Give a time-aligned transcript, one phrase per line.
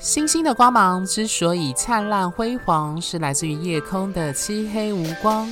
[0.00, 5.46] 星星的光芒之所以灿烂辉煌，是来自于夜空的漆黑无光。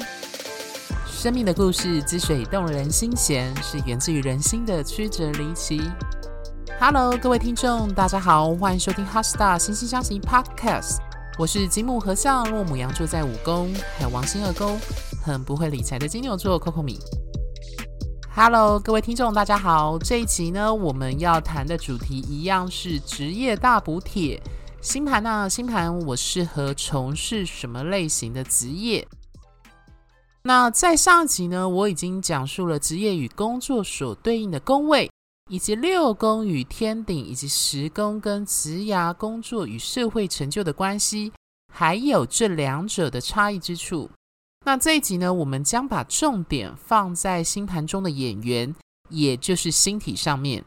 [1.07, 5.83] 生命的故事之所以动人心弦，是源自于人心的曲折离奇。
[6.81, 10.97] Hello，各位听众，大家好，欢迎收听《HeartStar 心星相惜 Podcast》。
[11.39, 14.79] 我是金木合相，落母羊座在五宫，还有王星二宫，
[15.23, 16.99] 很不会理财的金牛座 Coco 米。
[18.41, 19.99] Hello，各位听众，大家好。
[19.99, 24.41] 这一集呢，我们要谈的主题一样是职业大补帖。
[24.81, 29.05] 星盘呢，星盘我适合从事什么类型的职业？
[30.43, 35.11] 那在上集呢，我已经讲述了职业与工作所对应的宫位，
[35.51, 41.33] 以及六宫与天顶，以及十宫跟职涯、工作与社会成就的关系，
[41.75, 44.09] 还有这两者的差异之处。
[44.65, 48.75] 那这一集呢，我们将把重点放在星盘中的演员，
[49.09, 50.65] 也就是星体上面。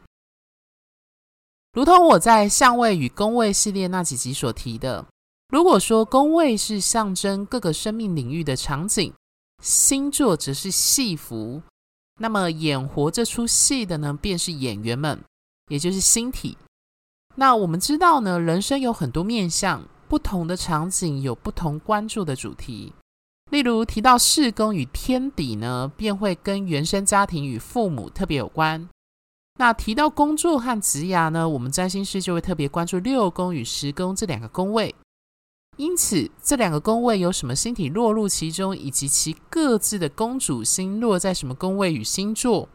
[1.72, 5.06] 如同我在相位与宫位系列那几集所提的，
[5.48, 9.12] 如果说宫位是象征各个生命领域的场景，
[9.62, 11.62] 星座则是戏服，
[12.18, 15.22] 那么演活这出戏的呢，便是演员们，
[15.68, 16.58] 也就是星体。
[17.36, 22.92] 那我们知道呢，人生有很多面向，不同的场景有不同关注的主题。
[23.52, 28.88] 例如提到四宫与天底呢，便会跟原生家庭与父母特别有关。
[29.58, 34.94] 那提到工作和职涯呢，我们占星师就会特别关注六宫与十宫这两个宫位。
[35.76, 42.66] 因此，这两个宫位有什么星体落入其中，以及其各自的宫主星落在什么宫位与星座，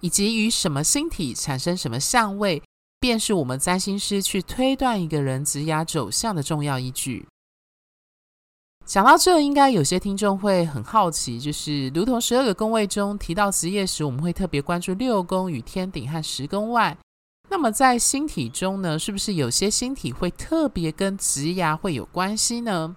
[0.00, 2.62] 以及与什么星体产生什么相位，
[3.00, 7.26] 便是我们占星师去推断一个人职涯走向的重要依据。
[8.84, 16.96] 讲到这，应该有些听众会很好奇，就是如同十二个宫位中提到职业时，我们会特别关注六宫与天顶和十宫外，
[17.48, 22.94] 那么在星体中呢，是不是有些星体会特别跟职涯会有关系呢？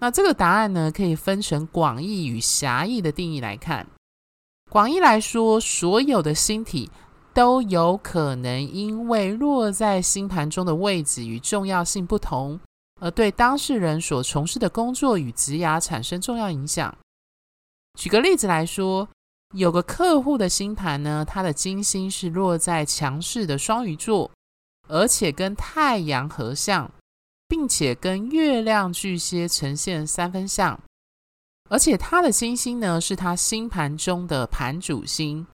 [0.00, 3.86] 那这个答案呢，可以分成广义与狭义的定义来看。
[4.70, 6.90] 广义来说，所有的星体
[7.34, 12.58] 都有可能因为落在星盘中的位置与重要性不同。
[13.04, 16.96] 而对当事人所从事的工作与职涯产生重要影响。
[17.98, 19.06] 举个例子来说，
[19.54, 24.30] 有个客户的星盘呢，他的金星是落在强势的双鱼座，
[24.88, 26.90] 而且跟太阳合相，
[27.46, 30.80] 并且跟月亮巨蟹呈现三分相，
[31.68, 35.46] 而且他的金星呢是他星盘中的盘主星。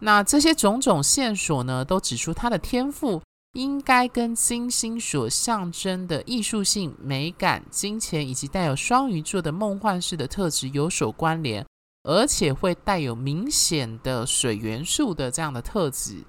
[0.00, 3.20] 那这些种种线索呢，都指出他的天赋。
[3.54, 11.64] 应该跟金星所象征的艺术性、美感、金钱以及带有双鱼座的梦幻式的特质有所关联，
[12.02, 16.24] 而且会带有明显的水元素的这样的特质。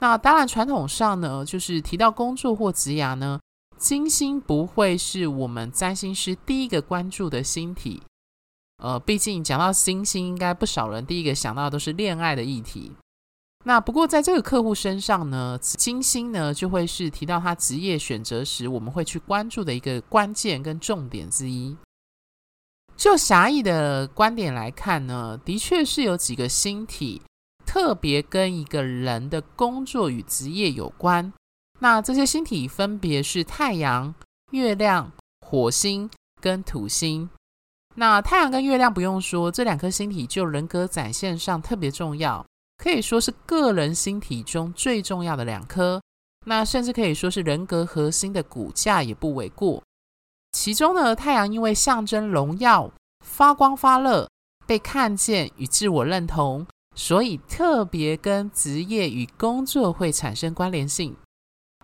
[0.00, 3.38] 那当然，传统上呢，就是提到工作或职涯呢，
[3.78, 8.02] 金星不会是我们占星师第一个关注的星体。
[8.82, 12.92] 呃，毕竟讲到金星，应该不少人第一个想到都是恋爱的议题。
[13.64, 21.76] 那不过，在这个客户身上呢，金星呢就会是提到他职业选择时，我们会去关注的一个关键跟重点之一。
[22.96, 27.20] 就狭义的观点来看呢，的确是有几个星体
[27.66, 31.30] 特别跟一个人的工作与职业有关。
[31.80, 34.14] 那这些星体分别是太阳、
[34.52, 35.12] 月亮、
[35.46, 36.10] 火星
[36.40, 37.28] 跟土星。
[37.96, 42.44] 那太阳跟月亮不用说，这两颗星体就人格展现上特别重要。
[42.82, 46.00] 可以说是个人星体中最重要的两颗，
[46.46, 49.82] 那甚至可以说是人格核心的骨架也不为过。
[50.52, 52.90] 其中呢，太阳因为象征荣耀、
[53.22, 54.26] 发光发热、
[54.66, 61.14] 被看见与自我认同，所以特别跟职业与工作会产生关联性。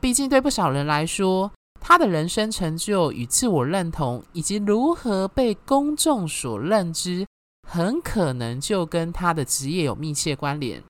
[0.01, 7.27] 毕竟对不少人来说，他的人生成就与自我认同，以及如何被公众所认知。
[7.67, 10.83] 很可能就跟他的职业有密切关联。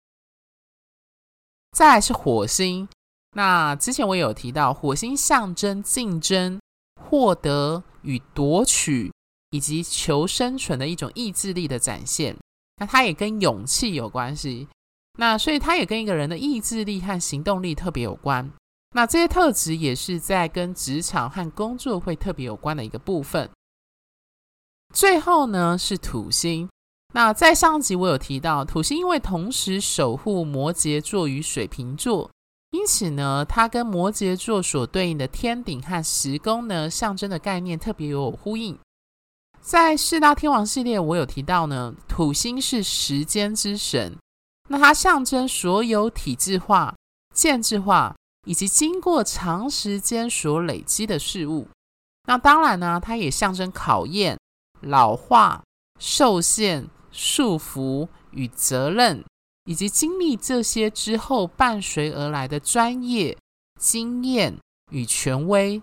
[1.72, 2.88] 再来是火星，
[3.32, 6.60] 那之前我有提到，火星象征竞争、
[7.02, 9.10] 获得与夺取，
[9.50, 12.36] 以及求生存的一种意志力的展现。
[12.78, 14.68] 那它也跟勇气有关系，
[15.18, 18.50] 那所以它也跟一个人的意志力和行动力特别有关。
[18.94, 23.50] 那这些特质也是在跟职场和工作会特别有关的一个部分。
[24.94, 26.68] 最后呢是土星，
[27.12, 32.30] 那在上集我有提到，土星因为同时守护摩羯座与水瓶座，
[32.70, 38.78] 因此呢，它跟摩羯座所对应的天顶和十宫呢，象征的概念特别有呼应。
[39.60, 44.16] 在四大天王系列，我有提到呢，土星是时间之神，
[44.68, 46.94] 那它象征所有体制化、
[47.34, 48.14] 建制化、
[48.46, 51.66] 以及经过长时间所累积的事物。
[52.28, 54.38] 那当然呢，它也象征考验、
[54.86, 55.62] 老化、
[56.00, 59.24] 受限、束缚与责任，
[59.64, 63.36] 以及经历这些之后伴随而来的专业、
[63.80, 64.56] 经验
[64.90, 65.82] 与权威。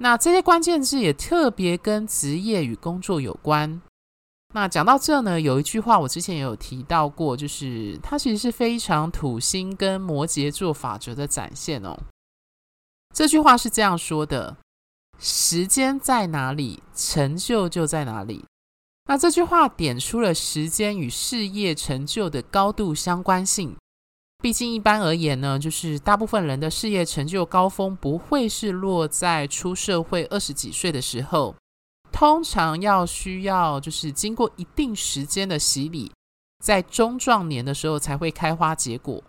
[0.00, 3.80] 那这些关键字也特别跟职业与工作有关。
[4.52, 11.96] 那讲到这呢，有一句话我之前也有提到过，就是它其实是非常土星跟摩羯座法则的展现哦。
[13.14, 14.56] 这句话是这样说的。
[15.26, 18.44] 时间在哪里，成就就在哪里。
[19.06, 23.74] 那这句话点出了时间与事业成就的高度相关性。
[24.42, 31.56] 毕竟一般而言呢，就是大部分人的事业成就高峰不会是落在出社会二十几岁的时候，
[32.12, 36.12] 通常要需要就是经过一定时间的洗礼，
[36.62, 39.24] 在中壮年的时候才会开花结果。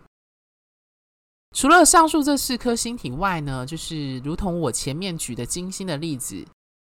[1.56, 6.46] 除了上述这四颗星体外呢，就是如同我前面举的金星的例子，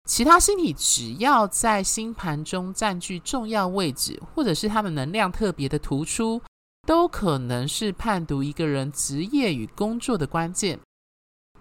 [0.08, 6.40] 其他星体只要在星盘中占据重要位置，或者是它的能量特别的突出，
[6.86, 10.80] 都可能是判读一个人职业与工作的关键。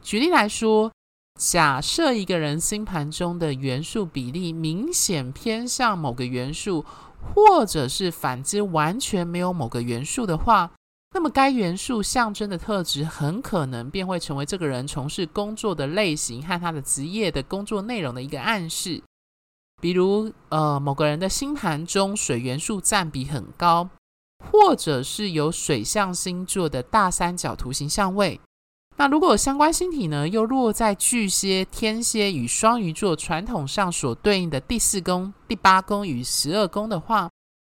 [0.02, 0.90] 举例来说，
[1.38, 6.86] 假设一个人星盘中的元素比例明显偏向某个元素，
[7.20, 10.72] 或者是反之完全没有某个元素的话，
[11.16, 19.02] 那么，该元素象征的特质很可能便会成为这个人从事工作的类型和他的职业的工作内容的一个暗示。
[19.82, 23.90] 比如，呃，某个人的星盘中水元素占比很高，
[24.52, 28.38] 或者是有水象星座的大三角图形相位。
[28.98, 37.30] 那如果相关星体呢，又落在巨蟹、天蝎与双鱼座传统上所对应的第四宫、第八宫与十二宫的话，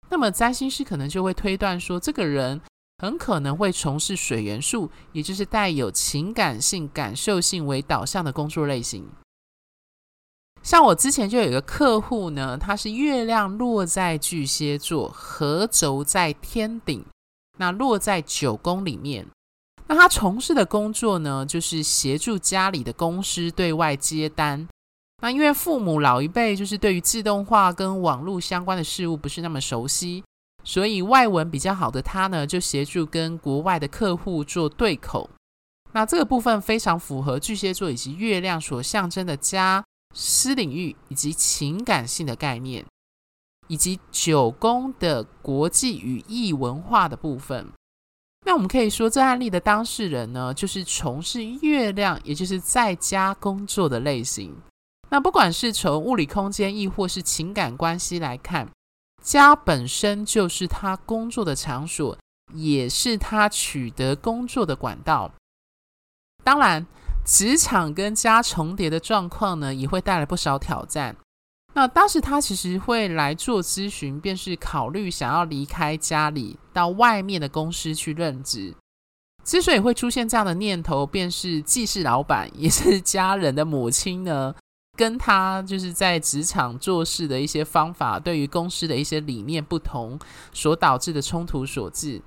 [0.09, 2.59] 那么占星师可能就会推断说，这个人。
[2.99, 9.07] 很可能会从事水元素，也就是带有情感性、感受性为导向的工作类型。
[10.63, 17.05] 像我之前就有一个客户呢，他是月亮落在巨蟹座，合轴在天顶，
[17.57, 19.25] 那落在九宫里面。
[19.85, 24.67] 那他从事的工作呢，就是协助家里的公司对外接单。
[25.21, 30.23] 那因为父母老一辈就是对于自动化跟网络相关的事物不是那么熟悉。
[30.67, 35.29] 所以外文比较好的他呢，就协助跟国外的客户做对口。
[35.93, 39.81] 那这个部分非常符合巨蟹座以及月亮所象征的家、
[40.13, 42.85] 私领域以及情感性的概念，
[43.69, 47.71] 以及九宫的国际与异文化的部分。
[48.45, 54.53] 那我们可以说，这案例的当事人呢，就是从事月亮，也就是在家工作的类型。
[55.09, 58.69] 那不管是从物理空间，亦或是情感关系来看。
[59.27, 62.17] 家本身就是他工作的场所，
[62.53, 65.29] 也是他取得工作的管道。
[66.45, 66.87] 当然，
[67.25, 71.13] 职场跟家重叠的状况呢，也会带来不少挑战。
[71.73, 78.73] 那当时他其实会来做咨询，便是考虑想要离开家里，到外面的公司去任职。
[79.43, 84.55] 之所以会出现这样的念头，便是既是老板，也是家人的母亲呢。
[84.97, 90.19] 跟他就是在职场做事的一些方法，对于公司的一些理念不同，
[90.51, 92.19] 所导致的冲突所致。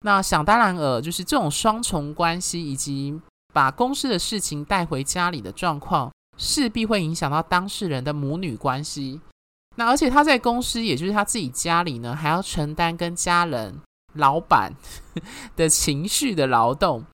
[0.00, 3.20] 那想当然尔，就是这种双重关系，以及
[3.52, 9.20] 把公司的事情带回家里的状况，势必会影响到当事人的母女关系。
[9.76, 13.80] 那而且他在公司，也就是他自己家里呢，还要承担跟家人、
[14.14, 14.72] 老板
[15.54, 17.04] 的情绪的劳动。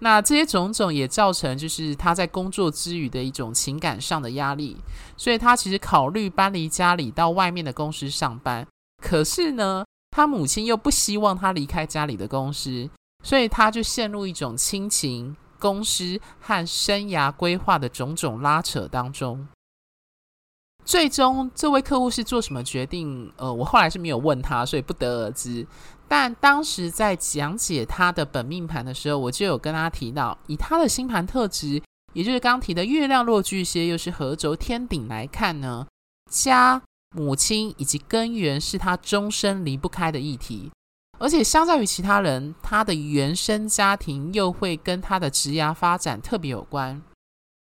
[0.00, 4.76] 那这些种种也造成，就是他在工作之余的一种情感上的压力，
[5.16, 8.66] 所以他其实考虑搬离家里到外面的公司上班。
[9.02, 12.90] 可是呢，他母亲又不希望他离开家里的公司，
[13.22, 19.46] 所以他就陷入一种亲情、公司和生涯规划的种种拉扯当中。
[20.84, 23.32] 最终，这位客户是做什么决定？
[23.36, 25.66] 呃，我后来是没有问他，所以不得而知。
[26.06, 35.86] 但当时在讲解他的本命盘的时候，我就有跟他提到，以他的星盘特质，也就是刚提的月亮落巨蟹，又是合轴天顶来看呢，
[36.30, 36.82] 家、
[37.16, 40.70] 母亲以及根源是他终身离不开的议题。
[41.18, 47.00] 而且相较于其他人，他的原生家庭又会跟他的职业发展特别有关。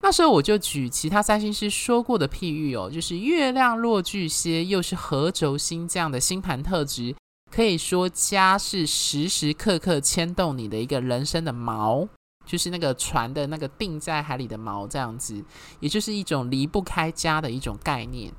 [0.01, 7.15] 那时候我就举其他占星师说过的譬喻哦，就是月亮落巨蟹，又是合轴星这样的星盘特质，
[7.51, 12.07] 可以说家是时时刻刻牵动你的一个人生的锚，
[12.45, 15.43] 就是那个船的那个定在海里的锚这样子，
[15.79, 18.31] 也就是一种离不开家的一种概念。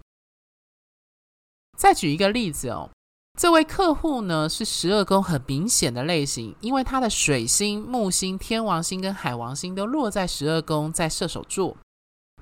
[1.76, 2.88] 再举一个例子哦，
[3.36, 11.76] 这位客户呢是十二宫很明显的类型，因为他的水星、木星、天王星跟海王星都落在十二宫，在射手座；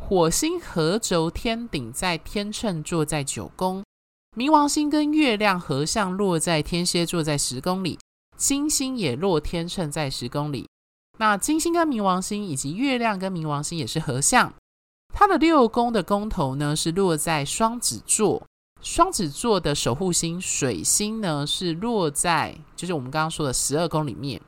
[0.01, 3.83] 火星合轴天顶在天秤座，在九宫；
[4.37, 7.99] 冥王星跟月亮合相落在天蝎座，在十宫里；
[8.37, 10.69] 金星也落天秤在十宫里。
[11.19, 14.53] 那金星跟冥王星以及月亮跟冥王星也是合相。
[15.13, 18.45] 他的六宫的宫头呢是落在双子座。
[18.85, 24.39] 双子座的守护星水星呢，是落在就是我们刚刚说的十二宫里面。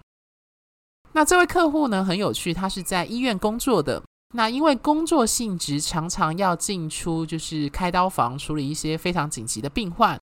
[1.13, 4.03] 那这位客户呢，很有趣，他是在医院工作的。
[4.35, 10.21] 那因为工作性质，常常要进出就是开刀房处理一些非常紧急的病患，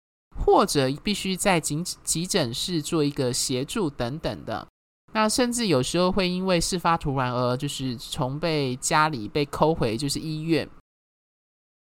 [0.42, 4.66] 或者必须在急急诊室做一个协助等等的。
[5.12, 10.66] 那甚至有时候会因为事发突然而就是从被家里被扣回就是医院。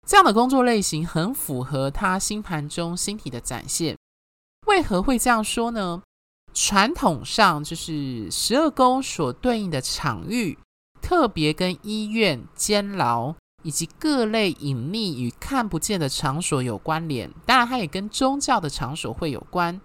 [0.08, 3.98] 这样的工作类型很符合他星盘中星体的展现。
[4.66, 6.02] 为何会这样说呢？
[6.54, 10.58] 传统上就是十二宫所对应的场域，
[11.02, 17.30] 特别跟医院、监牢以及各类隐秘与看不见的场所有关联。
[17.46, 19.80] 当然，它也跟宗教的场所会有关，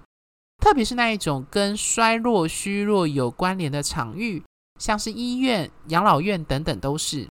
[0.62, 4.43] 特别是那一种跟衰弱、虚弱有关联的场域，
[4.79, 7.26] 像是医院、养老院等等，都是。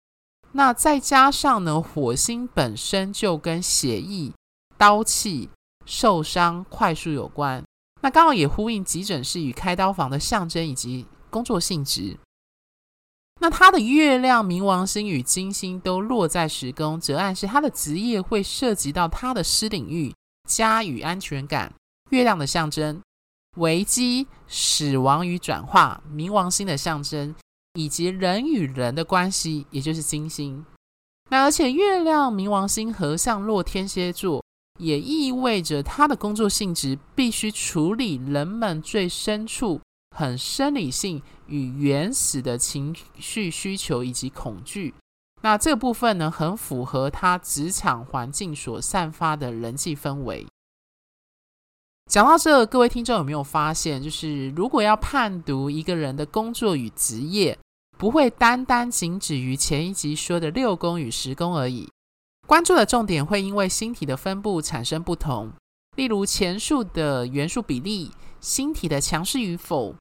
[0.52, 4.34] 那再加上呢，火星本身就跟血液、
[4.78, 5.50] 刀器、
[5.86, 7.64] 受伤快速有关，
[8.02, 12.18] 那刚好也呼应急诊室与开刀房的象征以及工作性质。
[13.42, 20.14] 那它的月亮、冥王星与金星都落在十宫，则暗示他的职业会涉及到他的私领域、
[20.48, 21.74] 家与安全感。
[22.10, 23.02] 月亮的象征，
[23.58, 27.34] 危机、死亡与转化；冥王星的象征。
[27.80, 30.66] 以及人与人的关系，也就是金星。
[31.30, 34.44] 那而且月亮冥王星合相落天蝎座，
[34.80, 39.80] 也意味着他的工作性质必须处理人们最深处、
[40.14, 44.94] 很生理性与原始的情绪需求以及恐惧。
[45.42, 50.46] 那这部分呢，很符合他职场环境所散发的人际氛围。
[52.12, 57.58] 讲到这，各位听众有没有发现，就是如果要判读一个人的工作与职业，
[58.00, 61.90] 不会单单仅止于前一集说的六宫与十宫而已，
[62.48, 65.52] 关注的重点会因为星体的分布产生不同，
[65.98, 69.94] 例如前述的元素比例、星体的强势与否、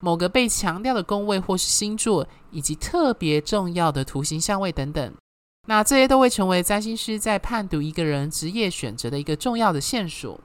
[0.00, 5.14] 某个被强调的宫位或是星座，以及特别重要的图形相位等等。
[5.68, 10.40] 那这些都会成为占星师在判读一个人职业选择的一个重要的线索。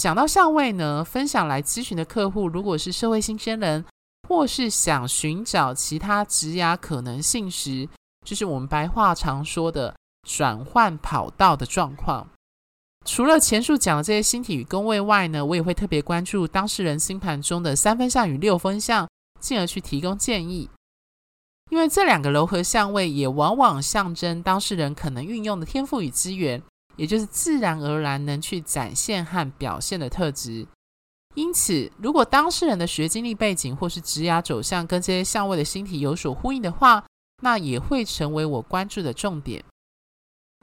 [0.00, 3.84] 讲到相位呢，分享来咨询的客户，如果是社会新鲜人，
[4.32, 7.86] 或是想寻找其他职涯可能性时，
[8.24, 9.94] 就是我们白话常说的
[10.26, 12.26] 转换跑道的状况。
[13.04, 19.06] 除了前述讲的这些星体与宫位外呢，我也会特别关注当事人星盘中的三分相与六分相，
[19.38, 20.70] 进而去提供建议。
[21.70, 26.62] 因为这两个柔和相位也往往象征当事人可能运用的天赋与资源。
[26.96, 30.66] 也就是自然而然能去展现和表现的特质。
[31.34, 37.04] 因此，如果当事人的学经历背景或是职涯走向跟这些相位的星体有所呼应的话，
[37.42, 39.64] 那也会成为我关注的重点。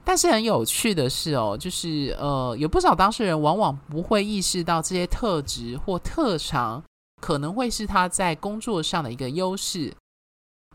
[0.04, 6.82] 但是很有趣的是哦，就是呃，有不少当事人往往不会意识到这些特质或特长
[7.20, 9.94] 可能会是他在工作上的一个优势。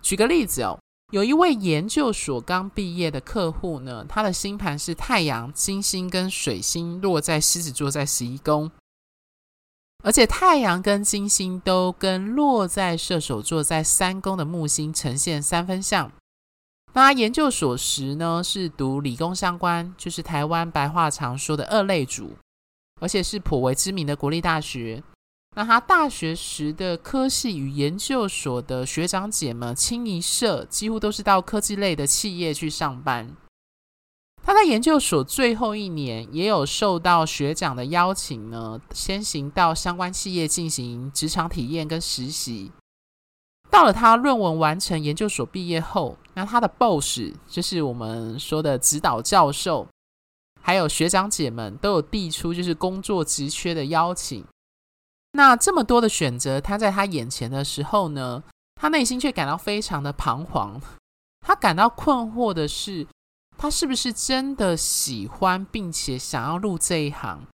[0.02, 0.78] 举个例子哦。
[1.12, 8.70] 有一位研究所刚毕业的客户呢，他的星盘是太阳、金星跟水星落在狮子座，在十一宫，
[10.06, 16.12] 而且太阳跟金星都跟落在射手座在三宫的木星呈现三分相。
[16.94, 22.34] 那他研究所时呢，是读理工相关，就是台湾白话常说的二类组，
[23.02, 25.02] 而且是颇为知名的国立大学。
[25.56, 33.36] 那他大学时的科系与研究所的学长姐们清一色，几乎都是到科技类的企业去上班。
[34.46, 42.72] 他在研究所最后一年，也有受到学长的邀请呢，先行到相关企业进行职场体验跟实习。
[43.72, 49.88] 到了他论文完成，研究所毕业后，那他的 boss 就是我们说的指导教授，
[50.62, 54.46] 还有学长姐们都有递出就是工作职缺的邀请。
[55.32, 58.44] 那这么多的选择，他在他眼前的时候呢，
[58.76, 60.80] 他内心却感到非常的彷徨。
[61.42, 63.08] 他感到困惑的是，
[63.58, 67.48] 他是不是真的喜欢并且想要入这一行？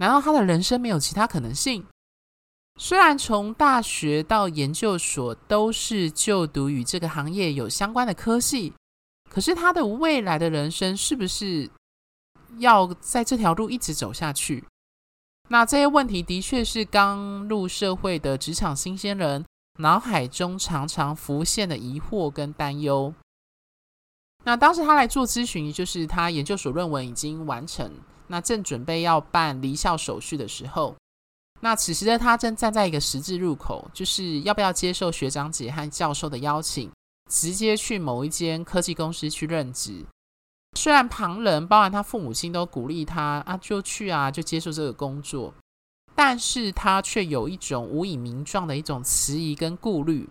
[0.00, 1.86] 难道他的人生没有其他可能性？
[2.80, 8.72] 虽然从大学到研究所都是就读与这个行业有相关的科系，
[9.30, 11.70] 可是他的未来的人生是不是
[12.58, 14.64] 要在这条路一直走下去？
[15.48, 19.44] 那这些问题的确是刚入社会的职场新鲜人
[19.78, 23.14] 脑海中常常浮现的疑惑跟担忧。
[24.44, 27.90] 那当时他来做咨询，就是他研究所论文已经完成，
[28.26, 30.94] 那正准备要办离校手续的时候。
[31.60, 36.90] 那此时的他正站在一个十字路口，就是要不要接受学长姐和教授的邀请，
[37.30, 40.04] 直接去某一间科技公司去任职。
[40.76, 45.54] 虽然旁人，包含他父母亲，都鼓励他啊，就去啊，就接受这个工作，
[46.14, 50.28] 但是他却有一种无以名状的一种迟疑跟顾虑。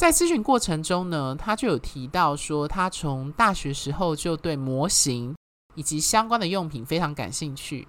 [0.00, 5.36] 在咨询过程中呢，他就有提到说，他从大学时候就对模型
[5.74, 7.86] 以及相关的用品非常感兴趣。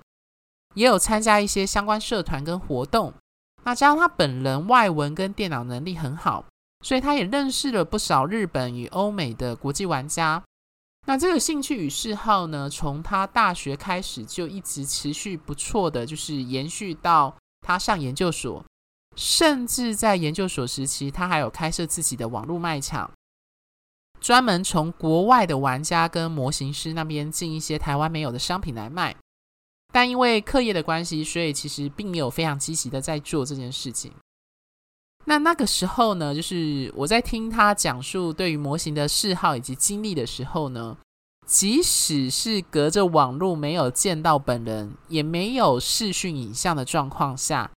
[0.75, 3.13] 也有参加一些相关社团跟活动，
[3.63, 6.43] 那加上他本人外文跟电脑能力很好，
[6.85, 10.43] 所以他也认识了不少日本与欧美的国际玩家。
[11.07, 18.61] 那这个兴趣与嗜好呢，从他大学开始就一直持续不错的，就是延续到他上研究所，
[19.15, 23.11] 甚至在研究所时期，他还有开设自己的网络卖场，
[24.19, 29.15] 专门从国外的玩家跟模型师那边进一些台湾没有的商品来卖。
[29.93, 34.13] 但因为课业的关系，所以其实并没有非常积极的在做这件事情。
[35.25, 40.97] 那那个时候呢，就是我在听他讲述对于模型的嗜好以及经历的时候呢，
[41.45, 47.69] 即使是隔着网络没有见到本人，也没有视讯影像的状况下，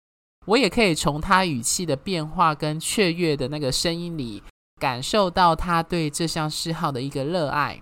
[0.46, 4.44] 我也可以从他语气的变化跟雀跃的那个声音里，
[4.80, 7.82] 感受到他对这项嗜好的一个热爱。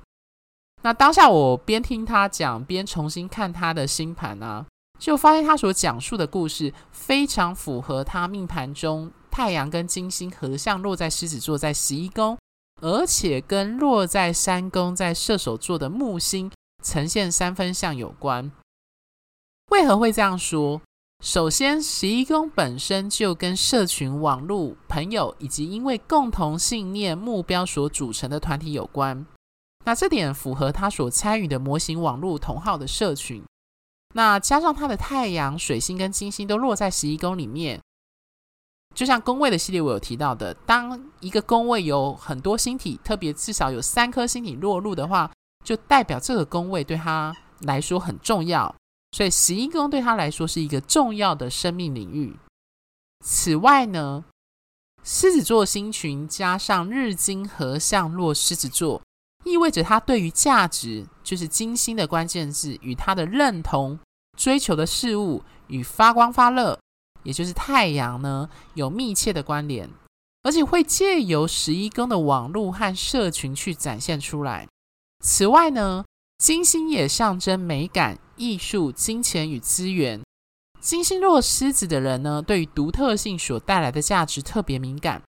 [0.84, 4.66] 那当下我边听他讲，边重新看他的星盘啊，
[5.00, 12.38] 就发现他所讲述的故事非常符合他命盘中太阳跟金星合相落在狮子座在十一宫，
[12.82, 16.52] 而且跟落在三宫在射手座的木星
[16.84, 18.52] 呈现三分相有关。
[19.70, 20.82] 为何会这样说？
[21.22, 29.24] 首先，十一宫本身就跟社群、网络、朋友以及因为共同信念、目标所组成的团体有关。
[29.86, 33.44] 那这点符合他所参与的模型网络同号的社群。
[34.16, 37.80] 那加上他的太阳、水星跟金星都落在十一宫里面，
[38.96, 45.32] 就像宫位的系列我有提到的，当一个宫位有很多星体，特别至少有三颗星体落入的话，
[45.64, 48.74] 就代表这个宫位对他来说很重要。
[49.12, 52.38] 所以十一宫对他来说是一个重要的生命领域。
[53.26, 54.26] 此外呢，
[55.04, 59.02] 狮子座星群加上日金合相落狮子座。
[59.44, 63.98] 意味着他对于价值，就是金星的关键字，与他的认同、
[64.38, 66.80] 追求的事物与发光发热，
[67.24, 69.90] 也就是太阳呢，有密切的关联，
[70.44, 74.68] 而且会借由十一宫的网络和社群去展现出来。
[75.24, 76.06] 此外呢，
[76.38, 80.20] 金星也象征美感、艺术、金钱与资源。
[80.80, 85.22] 金星落狮子的人呢，对于独特性所带来的价值特别敏感。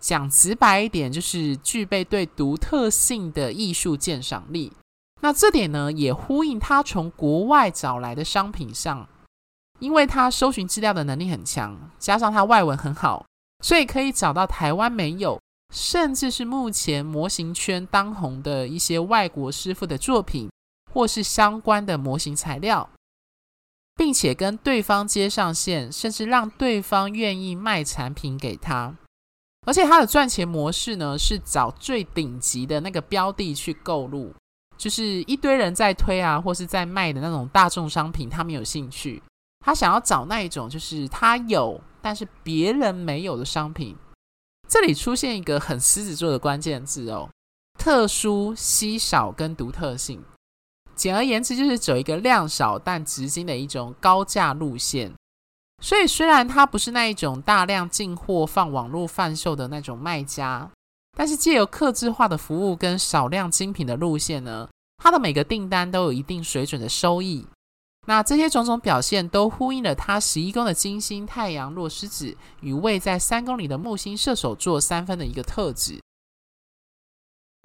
[0.00, 4.72] 讲直白一点，就是具备对独特性的艺术鉴赏力。
[5.20, 9.06] 那这点呢，也呼应他从国外找来的商品上，
[9.78, 13.26] 因为他搜寻资料的能力很强，加上他外文很好，
[13.62, 15.38] 所以可以找到台湾没有，
[15.74, 20.48] 甚至是目前模型圈当红的一些外国师傅的作品，
[20.96, 22.88] 或是相关的模型材料，
[23.96, 28.96] 并且跟对方接上线，甚至让对方愿意卖产品给他。
[29.66, 34.32] 而且他的赚钱模式呢，是找最顶级的那个标的去购入，
[34.78, 39.22] 就是一堆人在推啊，或是在卖的那种大众商品，他没有兴趣。
[39.62, 43.94] 他想要找那一种，就是他有但是别人没有的商品。
[44.66, 47.28] 这里出现一个很狮子座的关键字哦，
[47.78, 50.24] 特殊、稀少跟独特性。
[50.96, 55.12] 简而言之，就是走一个量少但值金的一种高价路线。
[55.82, 60.70] 所以，虽然它不是那一种大量进货放网络贩售的那种卖家，
[61.16, 67.46] 但是借由客制化的服务跟少量精品的路线呢，它的每个订单都有一定水准的收益。
[68.06, 76.00] 那这些种种表现都呼应了他十一宫的金星、太阳落狮子与位在三宫里的木星射手座三分的一个特质。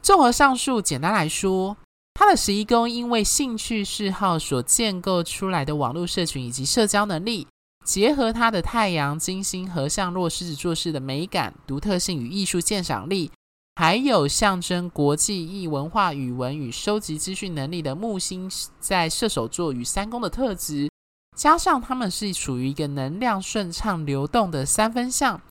[0.01, 1.77] 综合上述，简单来说，
[2.21, 7.47] 他的十一宫因为兴趣嗜好所建构出来的网络社群以及社交能力。
[7.83, 13.31] 结合他的太阳金星合相落狮子座式的美感、独特性与艺术鉴赏力，
[13.73, 18.47] 还有象征国际异文化语文与收集资讯能力的木星
[18.79, 20.91] 在射手座与三宫的特质，
[21.35, 25.41] 加上他们是处于一个能量顺畅流动的三分相，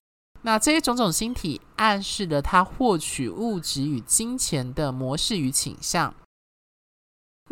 [0.43, 6.15] 那这些种种星体暗示了他获取物质与金钱的模式与倾向。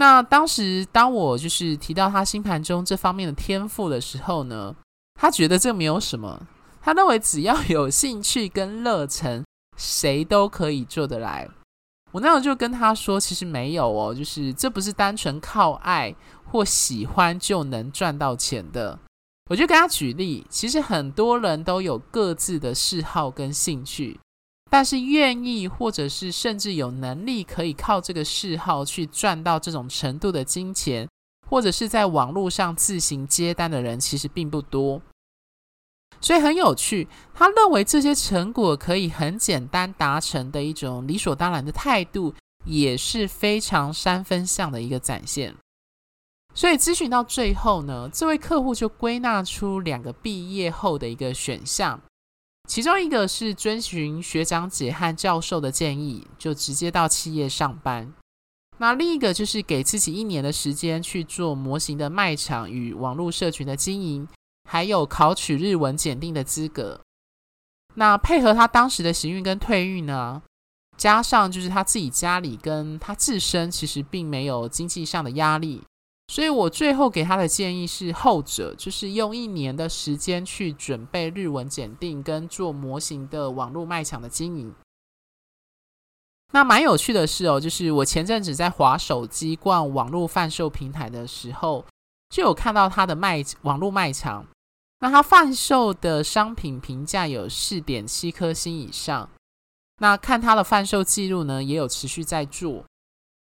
[0.00, 4.72] 那当时当我就是提到他星盘中这方面的天赋的时候呢，
[5.14, 6.40] 他觉得这没有什么，
[6.80, 9.44] 他认为只要有兴趣跟热忱，
[9.76, 11.48] 谁都可以做得来。
[12.12, 18.96] 我那时候就跟他说，其实没有哦，就是这不是单纯靠爱或喜欢就能赚到钱的。
[19.50, 24.20] 我就跟他举例，其实很多人都有各自的嗜好跟兴趣，
[24.70, 31.08] 但是愿意或者是甚至有能力可以靠这个嗜好去赚到这种程度的金钱，
[31.48, 35.00] 或者是在网络上自行接单的人，其实并不多。
[36.20, 42.34] 所以很有趣，他认为这些成果可以很简单达成的一种理所当然的态度，
[42.66, 45.54] 也是非常三分相的一个展现。
[46.54, 52.00] 所以咨询到最后呢，这位客户就归纳出两个毕业后的一个选项，
[52.68, 58.12] 其中一个是遵循学长姐和教授的建议，就直接到企业上班；
[58.76, 64.28] 那另一个就是给自己一年的时间去做模型的卖场与网络社群的经营，
[64.68, 67.00] 还有考取日文检定的资格。
[67.94, 70.42] 那配合他当时的行运跟退运呢，
[70.98, 75.82] 加上就是他自己家里跟他自身其实并没有经济上的压力。
[76.28, 84.74] 所以我最后给他的建议是后者，就是用一年的时间去准备日文检定跟做模型的网络卖场的经营。
[86.52, 91.84] 那蛮有趣的是哦，就是我前阵子在滑手机逛网络贩售平台的时候，
[92.28, 94.46] 就有看到他的卖网络卖场。
[95.00, 99.28] 那他贩售的商品评价有四点七颗星以上。
[100.00, 102.84] 那看他的贩售记录呢，也有持续在做。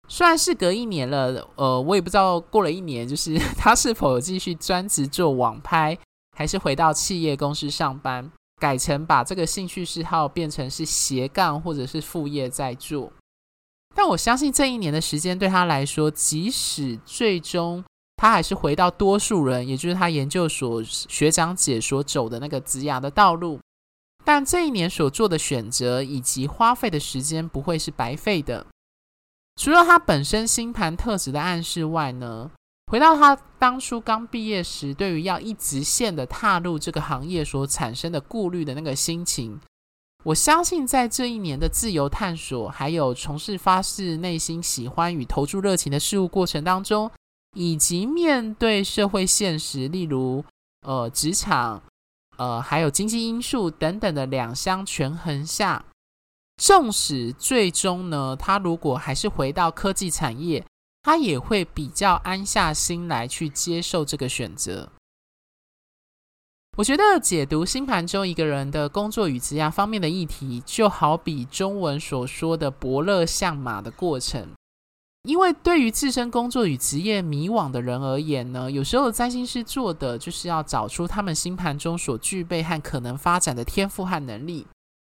[0.07, 5.97] 虽然是隔一年了，呃，我也不知道过了一年，就是 他是否继续专职做网拍，
[6.37, 13.11] 还是回到企业公司上班，改成把这个兴趣嗜好变成是斜杠或者是副业在做。
[13.93, 17.83] 但我相信这一年的时间对他来说，即使最终
[18.15, 23.59] 他还是回到多数人，也就是他研究所学长姐所走的那个职涯的道路，
[24.23, 28.65] 但这一年所做的选择以及花费的时间不会是白费的。
[29.57, 32.51] 除了他本身星盘特质的暗示外呢，
[32.91, 39.59] 回到他当初刚毕业时，对于要一直线的踏入这个行业所产生的顾虑的那个心情，
[40.23, 47.09] 我相信在这一年的自由探索，还有从事发自内心喜欢与投注热情的事物过程当中，
[47.55, 50.45] 以及面对社会现实，例如
[50.85, 51.81] 呃职场，
[52.37, 55.83] 呃还有经济因素等等的两相权衡下。
[56.57, 60.65] 纵使最终呢，他如果还是回到科技产业，
[61.03, 64.89] 他也会比较安下心来去接受这个选择。
[66.77, 74.49] 我觉得解读星盘中一个人的工作与职业方面的议题，就好比中文所说的“伯乐相马”的过程。
[75.23, 84.67] 因为对于自身工作与职业迷惘的人而言呢，有时候占星师做的就是要找出他们星盘中所具备和可能发展的天赋和能力。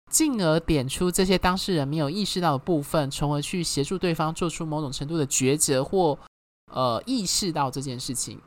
[0.10, 6.18] 进而点出这些当事人没有意识到的部分，从而去协助对方做出某种程度的抉择或
[6.72, 8.40] 呃意识到这件事情。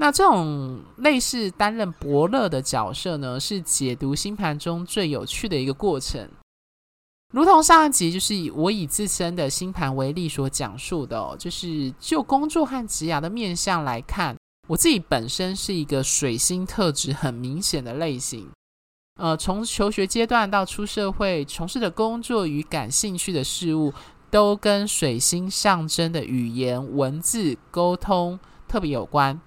[0.00, 6.28] 那这种类似担任伯乐的角色呢，是解读星盘中最有趣的一个过程。
[7.34, 14.36] 如同上一集就是以我以自身的星盘为例所讲述的，就是就工作和职涯的面相来看，
[14.68, 18.48] 我自己本身是一个水星特质很明显的类型。
[19.18, 23.92] 呃，从求学阶段到出社会，从事的工作与感兴趣的事物，
[24.30, 29.40] 都跟水星象征的语言、文字沟通特别有关。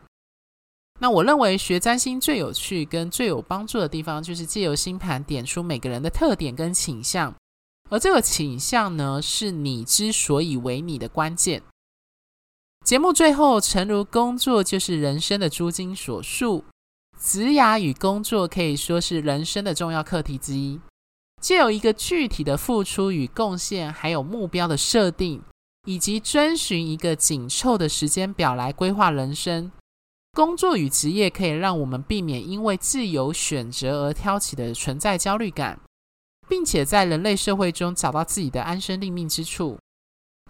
[1.00, 7.34] 那我认为学占星最有趣跟最有帮助的地方，就是借由星盘点出每个人的特点跟倾向，
[7.90, 11.64] 而这个倾向呢，是你之所以为你的关键。
[12.86, 16.66] 节目最后，诚如工作就是人生的诸金所述。
[17.24, 20.80] 职涯与工作可以说是人生的重要课题之一。
[21.40, 25.44] 借由一个具体的付出与贡献，还有目标的设定，
[25.86, 29.72] 以及遵循一个紧凑的时间表来规划人生，
[30.34, 35.80] 工作与职业可以让我们避免因为自由选择而挑起的存在焦虑感，
[36.50, 39.78] 并且在人类社会中找到自己的安身立命之处。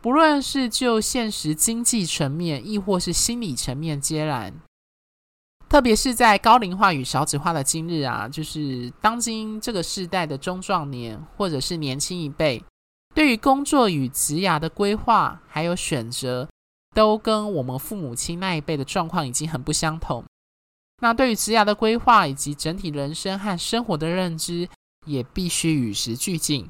[0.02, 4.54] 不论是就现实经济层面，亦或是心理层面，皆然。
[5.72, 12.62] 特别是在高龄化与少子化的今日啊，就是当今这个世代的中壮年或者是年轻一辈，
[13.16, 16.46] 对于工作与职涯的规划还有选择，
[16.94, 20.26] 都跟我们父母亲那一辈的状况已经很不相同。
[21.02, 24.68] 那对于职涯的规划以及整体人生和生活的认知，
[25.06, 26.70] 也必须与时俱进。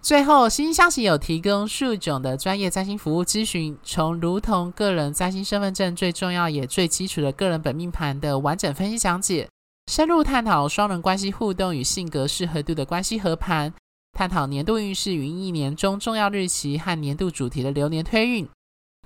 [0.00, 9.48] 最后，新星相惜有提供数种的专业占星服务咨询，从如同个人占星身份证最重要也最基础的个人本命盘的完整分析讲解，
[9.90, 13.74] 深入探讨双人关系互动与性格适合度的关系合盘，
[14.12, 18.48] 探讨年度运势与一年中重要日期和年度主题的流年推运，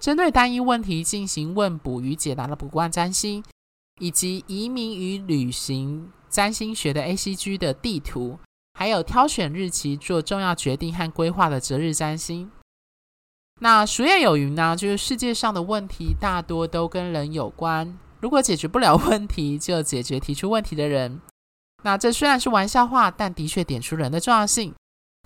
[0.01, 3.43] 针对单一问题进行问卜与解答的卜卦占星，
[3.99, 8.39] 以及移民与旅行占星学的 ACG 的地图。
[8.83, 12.51] 还有挑选日期做重要决定和规划的择日占星。
[13.61, 17.97] 那俗谚有云呢，就是世界上的问题大多都跟人有关。
[18.19, 21.21] 如果解决不了问题，就解决提出问题的人。
[21.85, 24.75] 那这虽然是玩笑话，但的确点出人的重要性。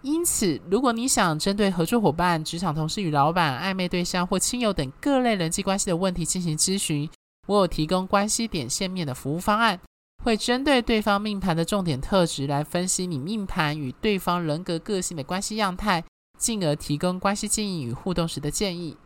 [0.02, 7.08] 因此，如果你想针对合作伙伴、职场同事与老板、暧昧对象或亲友等各类人际关系的问题进行咨询，
[7.46, 9.80] 我有提供关系点线面的服务方案。
[10.26, 16.02] 会针对对方命盘的重点特质来分析你命盘与对方人格个性的关系样态，
[16.36, 18.96] 进而提供关系经营与互动时的建议。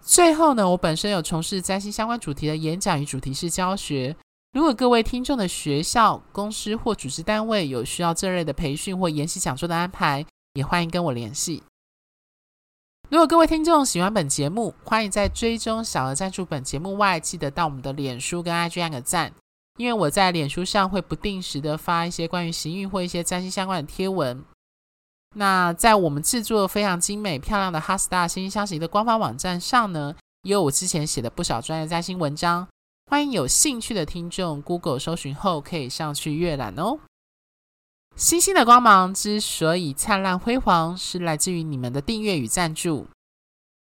[0.00, 4.14] 最后呢，我本身有从事占星相关主题的演讲与主题式教学。
[4.52, 11.64] 如果各位听众的学校、公司或组织单位有需要这类的培训或研习讲座的安排，也欢迎跟我联系。
[13.10, 19.32] 如果各位听众喜欢本节目，欢迎在追踪小额赞助本节目外，记得到我们的脸书跟 IG 按个赞。
[19.76, 24.44] 因为我在脸书上会不定时的发一些关于行运或一些占星相关的贴文。
[25.34, 32.66] 那在我们制作非常精美漂亮的 HeartStar 心星相惜的官方网站上呢，也有我之前写的不少专业占星文章。
[33.10, 36.98] 欢迎有兴趣的听众 Google 搜寻后可以上去阅览哦。
[38.16, 43.06] 星星的光芒之所以灿烂辉煌，是来自于你们的订阅与赞助。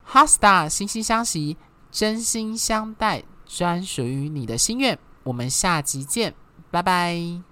[0.08, 1.58] HeartStar 心星相惜，
[1.90, 4.98] 真心相待，专属于你的心愿。
[5.24, 6.34] 我们下集见，
[6.72, 7.51] 拜拜。